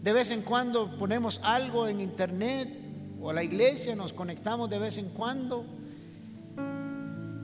[0.00, 2.68] De vez en cuando ponemos algo en internet
[3.20, 5.64] o la iglesia, nos conectamos de vez en cuando.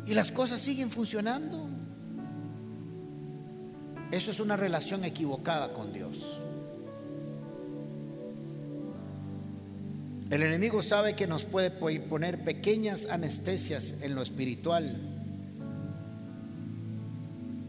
[0.04, 1.68] Y las cosas siguen funcionando.
[4.10, 6.40] Eso es una relación equivocada con Dios.
[10.30, 14.98] El enemigo sabe que nos puede poner pequeñas anestesias en lo espiritual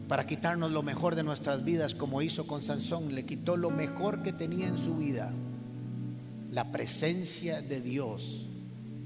[0.08, 3.14] para quitarnos lo mejor de nuestras vidas, como hizo con Sansón.
[3.14, 5.32] Le quitó lo mejor que tenía en su vida
[6.50, 8.46] la presencia de Dios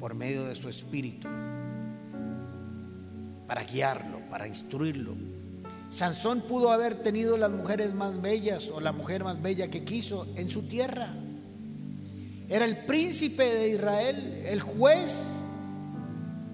[0.01, 1.29] por medio de su espíritu
[3.47, 5.34] para guiarlo, para instruirlo.
[5.95, 10.27] Sansón pudo haber tenido las mujeres más bellas o la mujer más bella que quiso
[10.35, 11.07] en su tierra.
[12.49, 15.13] Era el príncipe de Israel, el juez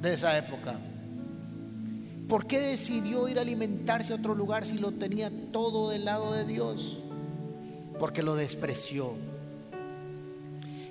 [0.03, 0.78] de esa época.
[2.28, 6.34] ¿Por qué decidió ir a alimentarse a otro lugar si lo tenía todo del lado
[6.34, 6.99] de Dios?
[7.99, 9.14] Porque lo despreció.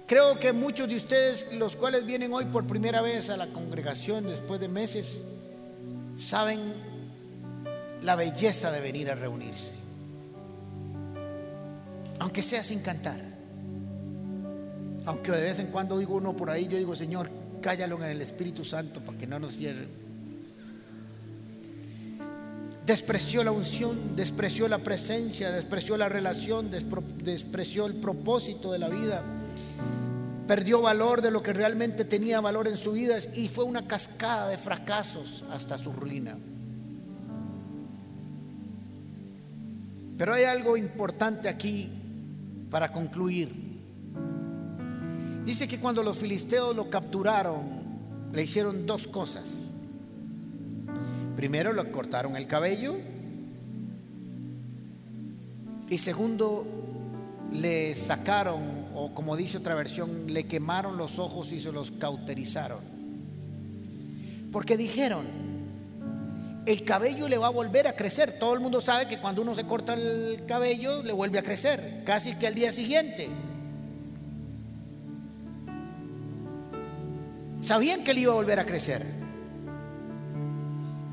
[0.07, 4.25] Creo que muchos de ustedes, los cuales vienen hoy por primera vez a la congregación
[4.25, 5.21] después de meses,
[6.17, 6.88] saben
[8.03, 9.71] la belleza de venir a reunirse.
[12.19, 13.19] Aunque sea sin cantar.
[15.05, 17.29] Aunque de vez en cuando oigo uno por ahí, yo digo, Señor,
[17.61, 19.87] cállalo en el Espíritu Santo para que no nos cierre.
[22.85, 29.23] Despreció la unción, despreció la presencia, despreció la relación, despreció el propósito de la vida.
[30.47, 34.47] Perdió valor de lo que realmente tenía valor en su vida y fue una cascada
[34.47, 36.35] de fracasos hasta su ruina.
[40.19, 41.89] Pero hay algo importante aquí
[42.69, 43.49] para concluir.
[45.45, 47.61] Dice que cuando los filisteos lo capturaron,
[48.33, 49.45] le hicieron dos cosas.
[51.37, 52.97] Primero, le cortaron el cabello.
[55.89, 56.67] Y segundo,
[57.53, 58.61] le sacaron,
[58.95, 62.81] o como dice otra versión, le quemaron los ojos y se los cauterizaron.
[64.51, 65.23] Porque dijeron,
[66.69, 68.37] el cabello le va a volver a crecer.
[68.37, 72.03] Todo el mundo sabe que cuando uno se corta el cabello, le vuelve a crecer,
[72.05, 73.27] casi que al día siguiente.
[77.63, 79.03] Sabían que le iba a volver a crecer.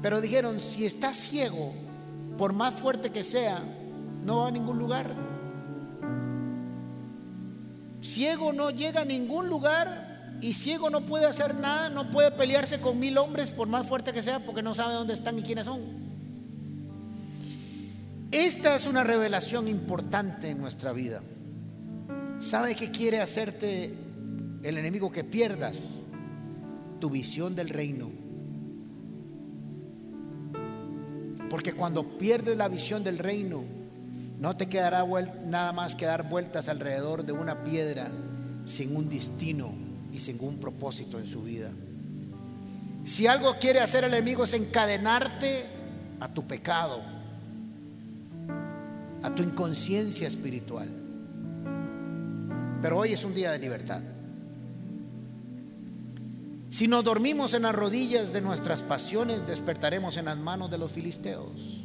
[0.03, 1.73] Pero dijeron, si está ciego,
[2.37, 3.59] por más fuerte que sea,
[4.27, 5.07] no va a ningún lugar.
[8.03, 10.06] Ciego no llega a ningún lugar
[10.41, 14.13] y ciego no puede hacer nada, no puede pelearse con mil hombres por más fuerte
[14.13, 15.81] que sea porque no sabe dónde están y quiénes son.
[18.33, 21.23] Esta es una revelación importante en nuestra vida.
[22.39, 23.95] ¿Sabe qué quiere hacerte
[24.63, 25.81] el enemigo que pierdas?
[27.01, 28.11] tu visión del reino.
[31.51, 33.65] Porque cuando pierdes la visión del reino,
[34.39, 35.05] no te quedará
[35.47, 38.09] nada más que dar vueltas alrededor de una piedra
[38.65, 39.86] sin un destino
[40.17, 41.71] y sin un propósito en su vida.
[43.05, 45.67] Si algo quiere hacer el enemigo es encadenarte
[46.21, 47.03] a tu pecado,
[49.23, 50.89] a tu inconsciencia espiritual.
[52.81, 54.01] Pero hoy es un día de libertad.
[56.71, 60.93] Si nos dormimos en las rodillas de nuestras pasiones, despertaremos en las manos de los
[60.93, 61.83] filisteos.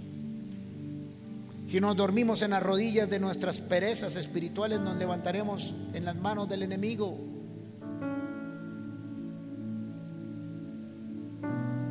[1.70, 6.48] Si nos dormimos en las rodillas de nuestras perezas espirituales, nos levantaremos en las manos
[6.48, 7.31] del enemigo.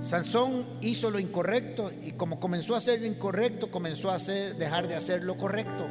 [0.01, 4.95] Sansón hizo lo incorrecto y como comenzó a hacer lo incorrecto, comenzó a dejar de
[4.95, 5.87] hacer lo correcto.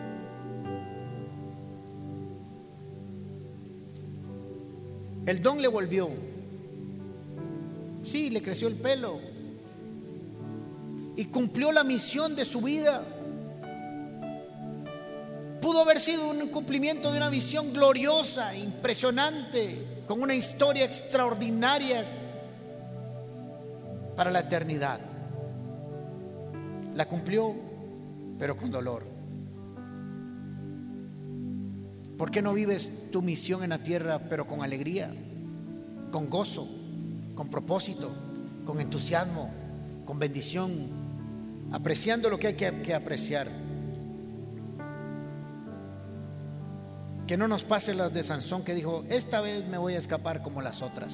[5.27, 6.09] El don le volvió.
[8.03, 9.19] Sí, le creció el pelo.
[11.15, 13.03] Y cumplió la misión de su vida.
[15.61, 22.03] Pudo haber sido un cumplimiento de una visión gloriosa, impresionante, con una historia extraordinaria
[24.19, 24.99] para la eternidad.
[26.93, 27.55] La cumplió,
[28.37, 29.07] pero con dolor.
[32.17, 35.09] ¿Por qué no vives tu misión en la tierra, pero con alegría,
[36.11, 36.67] con gozo?
[37.33, 38.11] con propósito,
[38.65, 39.49] con entusiasmo,
[40.03, 40.89] con bendición,
[41.71, 43.47] apreciando lo que hay que, apreciar.
[47.25, 50.43] Que no nos pase las de Sansón que dijo, esta vez me voy a escapar
[50.43, 51.13] como las otras.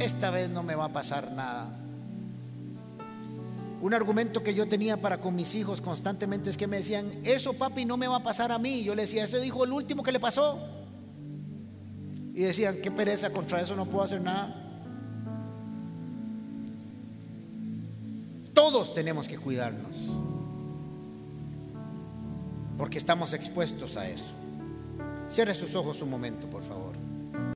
[0.00, 1.68] Esta vez no me va a pasar nada.
[3.80, 7.52] Un argumento que yo tenía para con mis hijos constantemente es que me decían, eso
[7.52, 8.82] papi no me va a pasar a mí.
[8.82, 10.58] Yo le decía, eso dijo el último que le pasó.
[12.34, 14.62] Y decían, qué pereza, contra eso no puedo hacer nada.
[18.52, 19.96] Todos tenemos que cuidarnos,
[22.78, 24.32] porque estamos expuestos a eso.
[25.28, 26.95] Cierre sus ojos un momento, por favor.